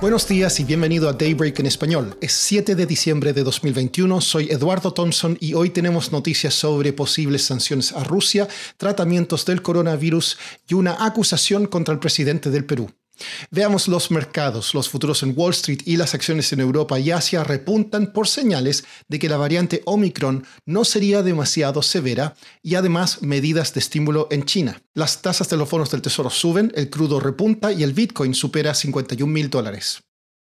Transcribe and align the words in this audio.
Buenos 0.00 0.26
días 0.26 0.58
y 0.58 0.64
bienvenido 0.64 1.10
a 1.10 1.12
Daybreak 1.12 1.58
en 1.58 1.66
español. 1.66 2.16
Es 2.22 2.32
7 2.32 2.74
de 2.74 2.86
diciembre 2.86 3.34
de 3.34 3.42
2021, 3.42 4.22
soy 4.22 4.48
Eduardo 4.50 4.94
Thompson 4.94 5.36
y 5.40 5.52
hoy 5.52 5.68
tenemos 5.68 6.10
noticias 6.10 6.54
sobre 6.54 6.94
posibles 6.94 7.44
sanciones 7.44 7.92
a 7.92 8.02
Rusia, 8.02 8.48
tratamientos 8.78 9.44
del 9.44 9.60
coronavirus 9.60 10.38
y 10.66 10.72
una 10.72 11.04
acusación 11.04 11.66
contra 11.66 11.92
el 11.92 12.00
presidente 12.00 12.48
del 12.48 12.64
Perú. 12.64 12.90
Veamos 13.50 13.88
los 13.88 14.10
mercados. 14.10 14.74
Los 14.74 14.88
futuros 14.88 15.22
en 15.22 15.34
Wall 15.36 15.52
Street 15.52 15.82
y 15.84 15.96
las 15.96 16.14
acciones 16.14 16.52
en 16.52 16.60
Europa 16.60 16.98
y 16.98 17.10
Asia 17.10 17.44
repuntan 17.44 18.12
por 18.12 18.28
señales 18.28 18.84
de 19.08 19.18
que 19.18 19.28
la 19.28 19.36
variante 19.36 19.82
Omicron 19.84 20.44
no 20.66 20.84
sería 20.84 21.22
demasiado 21.22 21.82
severa 21.82 22.34
y 22.62 22.74
además 22.74 23.22
medidas 23.22 23.74
de 23.74 23.80
estímulo 23.80 24.28
en 24.30 24.44
China. 24.44 24.82
Las 24.94 25.22
tasas 25.22 25.48
de 25.48 25.56
los 25.56 25.70
bonos 25.70 25.90
del 25.90 26.02
tesoro 26.02 26.30
suben, 26.30 26.72
el 26.74 26.90
crudo 26.90 27.20
repunta 27.20 27.72
y 27.72 27.82
el 27.82 27.92
Bitcoin 27.92 28.34
supera 28.34 28.74
51 28.74 29.32
mil 29.32 29.50
dólares. 29.50 30.02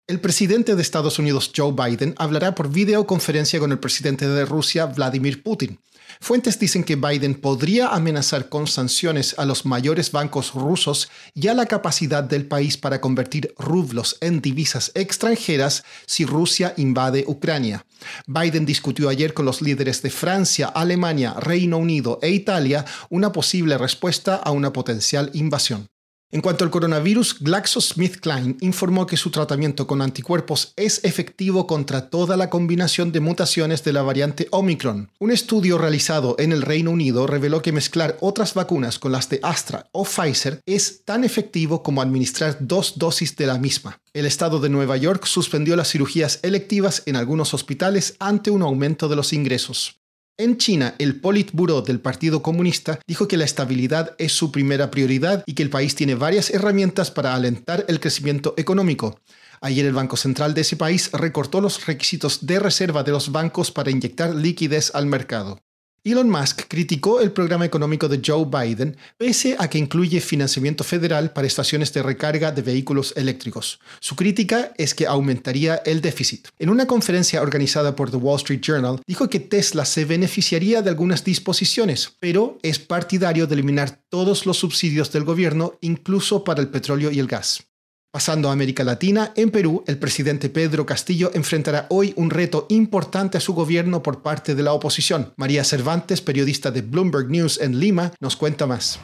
El 0.08 0.22
presidente 0.22 0.76
de 0.76 0.82
Estados 0.84 1.18
Unidos, 1.18 1.52
Joe 1.56 1.74
Biden, 1.74 2.14
hablará 2.20 2.54
por 2.54 2.70
videoconferencia 2.70 3.60
con 3.60 3.72
el 3.72 3.80
presidente 3.80 4.28
de 4.28 4.46
Rusia, 4.46 4.86
Vladimir 4.86 5.42
Putin. 5.42 5.80
Fuentes 6.20 6.60
dicen 6.60 6.84
que 6.84 6.96
Biden 6.96 7.36
podría 7.36 7.90
amenazar 7.90 8.50
con 8.50 8.68
sanciones 8.68 9.36
a 9.38 9.46
los 9.46 9.66
mayores 9.66 10.12
bancos 10.12 10.54
rusos 10.54 11.10
y 11.34 11.48
a 11.48 11.54
la 11.54 11.66
capacidad 11.66 12.24
del 12.24 12.48
país 12.48 12.78
para 12.78 13.02
convertir 13.02 13.54
rublos 13.58 14.18
en 14.22 14.42
divisas 14.42 14.92
extranjeras 14.96 15.84
si 16.06 16.26
Rusia 16.26 16.74
invade 16.78 17.26
Ucrania. 17.28 17.86
Biden 18.28 18.66
discutió 18.66 19.10
ayer 19.10 19.34
con 19.34 19.46
los 19.46 19.62
líderes 19.62 20.02
de 20.02 20.10
Francia, 20.10 20.68
Alemania, 20.68 21.34
Reino 21.40 21.78
Unido 21.78 22.20
e 22.22 22.30
Italia 22.30 22.86
una 23.10 23.32
posible 23.32 23.78
respuesta 23.78 24.36
a 24.36 24.52
una 24.52 24.72
potencial 24.74 25.30
invasión. 25.34 25.90
En 26.36 26.42
cuanto 26.42 26.66
al 26.66 26.70
coronavirus, 26.70 27.38
GlaxoSmithKline 27.40 28.58
informó 28.60 29.06
que 29.08 29.16
su 29.16 29.32
tratamiento 29.32 29.88
con 29.88 30.02
anticuerpos 30.02 30.74
es 30.76 31.02
efectivo 31.06 31.66
contra 31.66 32.10
toda 32.10 32.36
la 32.36 32.50
combinación 32.50 33.14
de 33.14 33.22
mutaciones 33.22 33.86
de 33.86 33.94
la 33.94 34.02
variante 34.02 34.50
Omicron. 34.52 35.10
Un 35.18 35.32
estudio 35.32 35.78
realizado 35.78 36.36
en 36.38 36.52
el 36.52 36.62
Reino 36.62 36.92
Unido 36.92 37.26
reveló 37.26 37.62
que 37.62 37.72
mezclar 37.72 38.18
otras 38.20 38.54
vacunas 38.54 39.00
con 39.00 39.14
las 39.14 39.30
de 39.30 39.40
Astra 39.44 39.88
o 39.94 40.04
Pfizer 40.04 40.60
es 40.66 41.06
tan 41.06 41.24
efectivo 41.24 41.82
como 41.82 42.02
administrar 42.02 42.58
dos 42.60 43.00
dosis 43.00 43.38
de 43.38 43.46
la 43.48 43.58
misma. 43.58 44.02
El 44.14 44.26
estado 44.26 44.60
de 44.60 44.68
Nueva 44.68 44.98
York 44.98 45.28
suspendió 45.28 45.78
las 45.78 45.90
cirugías 45.90 46.40
electivas 46.44 47.04
en 47.06 47.16
algunos 47.16 47.54
hospitales 47.54 48.18
ante 48.20 48.52
un 48.52 48.62
aumento 48.62 49.08
de 49.08 49.16
los 49.16 49.32
ingresos. 49.32 50.02
En 50.38 50.58
China, 50.58 50.96
el 51.00 51.22
Politburo 51.22 51.82
del 51.82 52.02
Partido 52.02 52.42
Comunista 52.42 53.00
dijo 53.08 53.26
que 53.26 53.38
la 53.38 53.46
estabilidad 53.46 54.16
es 54.18 54.34
su 54.34 54.52
primera 54.52 54.92
prioridad 54.92 55.46
y 55.46 55.54
que 55.54 55.64
el 55.64 55.70
país 55.70 55.96
tiene 55.96 56.16
varias 56.16 56.50
herramientas 56.50 57.10
para 57.10 57.36
alentar 57.36 57.86
el 57.88 58.02
crecimiento 58.02 58.54
económico. 58.58 59.18
Ayer 59.62 59.86
el 59.86 59.94
Banco 59.94 60.18
Central 60.18 60.54
de 60.54 60.62
ese 60.62 60.76
país 60.76 61.10
recortó 61.14 61.62
los 61.62 61.86
requisitos 61.86 62.46
de 62.46 62.60
reserva 62.60 63.04
de 63.04 63.14
los 63.14 63.32
bancos 63.32 63.72
para 63.72 63.92
inyectar 63.92 64.36
liquidez 64.36 64.94
al 64.94 65.06
mercado. 65.06 65.58
Elon 66.06 66.30
Musk 66.30 66.68
criticó 66.68 67.20
el 67.20 67.32
programa 67.32 67.66
económico 67.66 68.08
de 68.08 68.22
Joe 68.24 68.46
Biden 68.46 68.96
pese 69.18 69.56
a 69.58 69.68
que 69.68 69.80
incluye 69.80 70.22
financiamiento 70.22 70.84
federal 70.84 71.34
para 71.34 71.48
estaciones 71.48 71.92
de 71.94 72.04
recarga 72.04 72.52
de 72.52 72.62
vehículos 72.62 73.12
eléctricos. 73.18 73.80
Su 74.00 74.16
crítica 74.16 74.72
es 74.78 74.94
que 74.94 75.08
aumentaría 75.08 75.78
el 75.78 76.02
déficit. 76.02 76.50
En 76.60 76.70
una 76.70 76.86
conferencia 76.86 77.42
organizada 77.42 77.96
por 77.96 78.12
The 78.12 78.18
Wall 78.18 78.38
Street 78.38 78.62
Journal, 78.62 79.02
dijo 79.08 79.32
que 79.32 79.40
Tesla 79.40 79.84
se 79.84 80.06
beneficiaría 80.06 80.84
de 80.84 80.92
algunas 80.92 81.24
disposiciones, 81.24 82.14
pero 82.20 82.60
es 82.62 82.78
partidario 82.78 83.48
de 83.48 83.56
eliminar 83.56 84.00
todos 84.10 84.46
los 84.46 84.58
subsidios 84.58 85.12
del 85.12 85.24
gobierno, 85.24 85.74
incluso 85.82 86.44
para 86.44 86.62
el 86.62 86.68
petróleo 86.68 87.10
y 87.10 87.18
el 87.18 87.26
gas. 87.26 87.66
Pasando 88.16 88.48
a 88.48 88.54
América 88.54 88.86
Latina, 88.86 89.34
en 89.36 89.52
Perú, 89.52 89.84
el 89.88 89.98
presidente 89.98 90.48
Pedro 90.50 90.86
Castillo 90.86 91.32
enfrentará 91.34 91.86
hoy 91.90 92.14
un 92.16 92.30
reto 92.30 92.66
importante 92.70 93.38
a 93.38 93.42
su 93.42 93.54
gobierno 93.54 94.02
por 94.02 94.22
parte 94.22 94.56
de 94.56 94.64
la 94.64 94.72
oposición. 94.72 95.34
María 95.36 95.66
Cervantes, 95.66 96.22
periodista 96.22 96.72
de 96.72 96.80
Bloomberg 96.80 97.30
News 97.30 97.60
en 97.60 97.78
Lima, 97.78 98.14
nos 98.22 98.38
cuenta 98.38 98.68
más. 98.68 99.02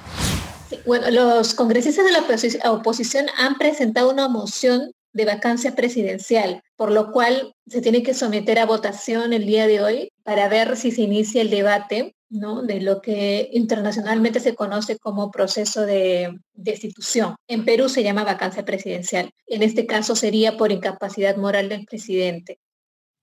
Bueno, 0.85 1.11
los 1.11 1.53
congresistas 1.55 2.05
de 2.05 2.11
la 2.13 2.71
oposición 2.71 3.25
han 3.37 3.57
presentado 3.57 4.09
una 4.09 4.29
moción 4.29 4.93
de 5.11 5.25
vacancia 5.25 5.75
presidencial, 5.75 6.61
por 6.77 6.89
lo 6.89 7.11
cual 7.11 7.53
se 7.67 7.81
tiene 7.81 8.03
que 8.03 8.13
someter 8.13 8.59
a 8.59 8.65
votación 8.65 9.33
el 9.33 9.45
día 9.45 9.67
de 9.67 9.81
hoy 9.81 10.11
para 10.23 10.47
ver 10.47 10.77
si 10.77 10.89
se 10.89 11.01
inicia 11.01 11.41
el 11.41 11.49
debate 11.49 12.15
de 12.31 12.79
lo 12.79 13.01
que 13.01 13.49
internacionalmente 13.51 14.39
se 14.39 14.55
conoce 14.55 14.97
como 14.97 15.31
proceso 15.31 15.85
de 15.85 16.39
destitución. 16.53 17.35
En 17.47 17.65
Perú 17.65 17.89
se 17.89 18.03
llama 18.03 18.23
vacancia 18.23 18.63
presidencial. 18.63 19.31
En 19.47 19.63
este 19.63 19.85
caso 19.85 20.15
sería 20.15 20.55
por 20.55 20.71
incapacidad 20.71 21.35
moral 21.35 21.67
del 21.67 21.85
presidente. 21.85 22.59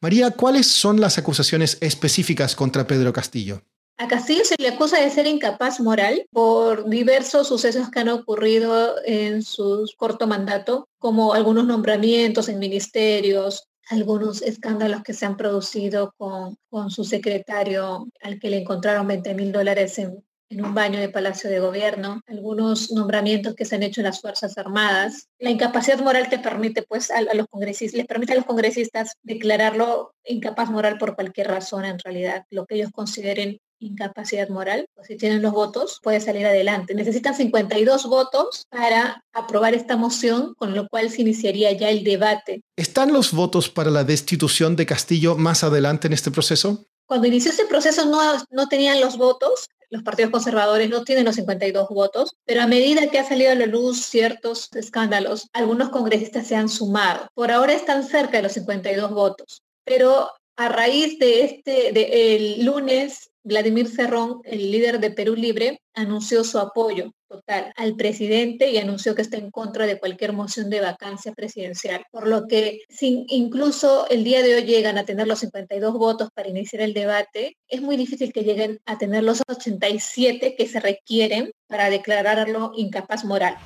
María, 0.03 0.31
¿cuáles 0.31 0.67
son 0.67 1.01
las 1.01 1.17
acusaciones 1.17 1.79
específicas 1.81 2.55
contra 2.55 2.87
Pedro 2.87 3.13
Castillo? 3.13 3.63
A 3.97 4.07
Castillo 4.07 4.45
se 4.45 4.55
le 4.59 4.69
acusa 4.69 5.01
de 5.01 5.11
ser 5.11 5.27
incapaz 5.27 5.81
moral 5.81 6.27
por 6.31 6.89
diversos 6.89 7.49
sucesos 7.49 7.91
que 7.91 8.01
han 8.01 8.11
ocurrido 8.11 8.95
en 9.05 9.43
su 9.43 9.91
corto 9.97 10.27
mandato, 10.27 10.87
como 10.99 11.33
algunos 11.33 11.67
nombramientos 11.67 12.49
en 12.49 12.61
ministerios, 12.61 13.65
algunos 13.91 14.43
escándalos 14.43 15.03
que 15.03 15.15
se 15.15 15.27
han 15.27 15.37
producido 15.37 16.15
con, 16.17 16.57
con 16.69 16.91
su 16.91 17.05
secretario 17.05 18.09
al 18.23 18.39
que 18.39 18.51
le 18.51 18.59
encontraron 18.59 19.07
20 19.07 19.35
mil 19.35 19.53
dólares 19.53 19.99
en, 19.99 20.25
en 20.51 20.65
un 20.65 20.75
baño 20.75 20.99
de 20.99 21.09
Palacio 21.09 21.51
de 21.51 21.61
Gobierno, 21.61 22.23
algunos 22.27 22.91
nombramientos 22.91 23.55
que 23.55 23.65
se 23.65 23.77
han 23.77 23.83
hecho 23.83 24.01
en 24.01 24.07
las 24.07 24.21
Fuerzas 24.21 24.57
Armadas. 24.57 25.29
La 25.39 25.51
incapacidad 25.51 25.99
moral 26.01 26.29
te 26.29 26.39
permite, 26.39 26.83
pues, 26.83 27.11
a, 27.11 27.19
a, 27.19 27.35
los 27.35 27.47
congresistas, 27.49 27.97
les 27.97 28.07
permite 28.07 28.33
a 28.33 28.37
los 28.37 28.47
congresistas 28.47 29.15
declararlo 29.23 30.15
incapaz 30.25 30.71
moral 30.71 30.99
por 30.99 31.15
cualquier 31.15 31.49
razón, 31.49 31.85
en 31.85 31.99
realidad, 31.99 32.45
lo 32.51 32.67
que 32.67 32.77
ellos 32.77 32.91
consideren 32.93 33.59
incapacidad 33.79 34.49
moral, 34.49 34.87
pues 34.95 35.09
si 35.09 35.17
tienen 35.17 35.43
los 35.43 35.53
votos, 35.53 36.01
puede 36.03 36.21
salir 36.21 36.47
adelante. 36.47 36.95
Necesitan 36.95 37.35
52 37.35 38.07
votos 38.07 38.67
para 38.71 39.25
aprobar 39.33 39.75
esta 39.75 39.97
moción, 39.97 40.55
con 40.55 40.75
lo 40.75 40.89
cual 40.89 41.11
se 41.11 41.23
iniciaría 41.23 41.73
ya 41.73 41.91
el 41.91 42.05
debate. 42.05 42.63
¿Están 42.77 43.13
los 43.13 43.33
votos 43.33 43.69
para 43.69 43.91
la 43.91 44.05
destitución 44.05 44.77
de 44.77 44.87
Castillo 44.87 45.37
más 45.37 45.65
adelante 45.65 46.07
en 46.07 46.13
este 46.13 46.31
proceso? 46.31 46.87
Cuando 47.07 47.27
inició 47.27 47.51
este 47.51 47.65
proceso 47.65 48.05
no, 48.05 48.21
no 48.51 48.69
tenían 48.69 49.01
los 49.01 49.17
votos, 49.17 49.69
los 49.91 50.03
partidos 50.03 50.31
conservadores 50.31 50.91
no 50.91 51.05
tienen 51.05 51.25
los 51.25 51.37
52 51.37 51.89
votos, 51.89 52.37
pero 52.45 52.61
a 52.61 52.67
medida 52.67 53.09
que 53.09 53.19
ha 53.19 53.27
salido 53.27 53.53
a 53.53 53.55
la 53.55 53.67
luz 53.67 54.05
ciertos 54.05 54.69
escándalos, 54.75 55.49
algunos 55.55 55.89
congresistas 55.89 56.47
se 56.47 56.57
han 56.57 56.69
sumado. 56.69 57.29
Por 57.35 57.51
ahora 57.51 57.73
están 57.73 58.05
cerca 58.05 58.37
de 58.37 58.43
los 58.43 58.53
52 58.53 59.11
votos, 59.11 59.63
pero 59.85 60.29
a 60.57 60.69
raíz 60.69 61.19
de 61.19 61.45
este, 61.45 61.93
de, 61.93 62.35
el 62.37 62.65
lunes 62.65 63.31
Vladimir 63.49 63.89
Cerrón, 63.89 64.41
el 64.45 64.71
líder 64.71 65.01
de 65.01 65.11
Perú 65.11 65.35
Libre, 65.35 65.81
anunció 65.95 66.45
su 66.45 66.59
apoyo 66.59 67.13
total 67.29 67.73
al 67.77 67.97
presidente 67.97 68.71
y 68.71 68.77
anunció 68.77 69.15
que 69.15 69.23
está 69.23 69.39
en 69.39 69.51
contra 69.51 69.87
de 69.87 69.99
cualquier 69.99 70.35
moción 70.35 70.69
de 70.69 70.81
vacancia 70.81 71.33
presidencial. 71.33 72.05
Por 72.11 72.29
lo 72.29 72.47
que 72.47 72.81
si 72.91 73.25
incluso 73.29 74.07
el 74.11 74.23
día 74.23 74.43
de 74.43 74.55
hoy 74.55 74.63
llegan 74.65 74.99
a 74.99 75.07
tener 75.07 75.27
los 75.27 75.39
52 75.39 75.95
votos 75.95 76.29
para 76.35 76.51
iniciar 76.51 76.83
el 76.83 76.93
debate, 76.93 77.57
es 77.69 77.81
muy 77.81 77.97
difícil 77.97 78.35
que 78.35 78.45
lleguen 78.45 78.81
a 78.85 78.99
tener 78.99 79.25
los 79.25 79.43
87 79.49 80.55
que 80.57 80.69
se 80.69 80.81
requieren 80.81 81.51
para 81.69 81.89
declararlo 81.89 82.73
incapaz 82.77 83.25
moral. 83.25 83.57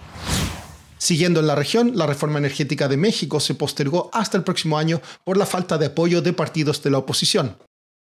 Siguiendo 0.97 1.41
en 1.41 1.49
la 1.49 1.57
región, 1.57 1.97
la 1.97 2.07
reforma 2.07 2.39
energética 2.39 2.87
de 2.87 2.97
México 2.97 3.41
se 3.41 3.57
postergó 3.57 4.11
hasta 4.13 4.37
el 4.37 4.45
próximo 4.45 4.79
año 4.79 5.03
por 5.25 5.37
la 5.37 5.47
falta 5.47 5.77
de 5.77 5.87
apoyo 5.87 6.23
de 6.23 6.33
partidos 6.33 6.81
de 6.85 6.91
la 6.91 6.99
oposición. 6.99 7.57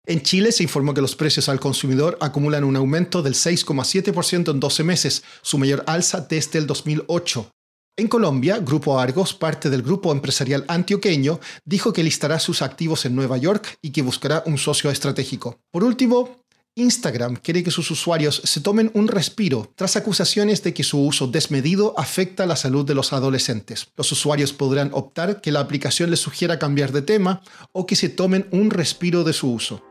En 0.07 0.23
Chile 0.23 0.51
se 0.51 0.63
informó 0.63 0.95
que 0.95 1.01
los 1.01 1.15
precios 1.15 1.47
al 1.47 1.59
consumidor 1.59 2.17
acumulan 2.21 2.63
un 2.63 2.75
aumento 2.75 3.21
del 3.21 3.35
6,7% 3.35 4.49
en 4.49 4.59
12 4.59 4.83
meses, 4.83 5.23
su 5.43 5.59
mayor 5.59 5.83
alza 5.85 6.21
desde 6.21 6.57
el 6.57 6.65
2008. 6.65 7.51
En 7.97 8.07
Colombia, 8.07 8.57
Grupo 8.57 8.99
Argos, 8.99 9.35
parte 9.35 9.69
del 9.69 9.83
grupo 9.83 10.11
empresarial 10.11 10.65
antioqueño, 10.67 11.39
dijo 11.65 11.93
que 11.93 12.03
listará 12.03 12.39
sus 12.39 12.63
activos 12.63 13.05
en 13.05 13.15
Nueva 13.15 13.37
York 13.37 13.77
y 13.81 13.91
que 13.91 14.01
buscará 14.01 14.41
un 14.47 14.57
socio 14.57 14.89
estratégico. 14.89 15.59
Por 15.71 15.83
último, 15.83 16.41
Instagram 16.73 17.35
quiere 17.35 17.63
que 17.63 17.69
sus 17.69 17.91
usuarios 17.91 18.41
se 18.43 18.61
tomen 18.61 18.89
un 18.95 19.07
respiro 19.07 19.71
tras 19.75 19.97
acusaciones 19.97 20.63
de 20.63 20.73
que 20.73 20.83
su 20.83 20.99
uso 21.05 21.27
desmedido 21.27 21.93
afecta 21.97 22.47
la 22.47 22.55
salud 22.55 22.85
de 22.85 22.95
los 22.95 23.13
adolescentes. 23.13 23.89
Los 23.95 24.11
usuarios 24.11 24.51
podrán 24.51 24.89
optar 24.93 25.41
que 25.41 25.51
la 25.51 25.59
aplicación 25.59 26.09
les 26.09 26.21
sugiera 26.21 26.57
cambiar 26.57 26.91
de 26.91 27.03
tema 27.03 27.43
o 27.71 27.85
que 27.85 27.97
se 27.97 28.09
tomen 28.09 28.47
un 28.51 28.71
respiro 28.71 29.23
de 29.23 29.33
su 29.33 29.51
uso. 29.51 29.90